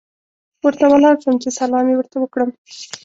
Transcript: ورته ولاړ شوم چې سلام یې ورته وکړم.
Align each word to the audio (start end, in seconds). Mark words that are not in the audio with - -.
ورته 0.63 0.85
ولاړ 0.87 1.15
شوم 1.23 1.35
چې 1.43 1.49
سلام 1.59 1.85
یې 1.89 1.95
ورته 1.97 2.17
وکړم. 2.19 2.49